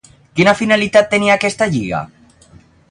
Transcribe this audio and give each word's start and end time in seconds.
Quina 0.39 0.53
finalitat 0.61 1.11
tenia 1.13 1.37
aquesta 1.41 1.71
Lliga? 1.77 2.05